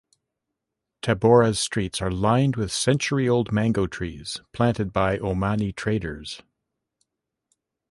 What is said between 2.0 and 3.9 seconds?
are lined with century-old mango